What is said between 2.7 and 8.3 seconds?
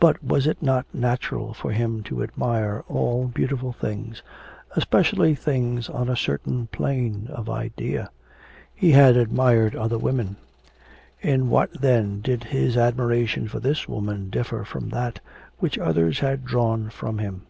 all beautiful things, especially things on a certain plane of idea?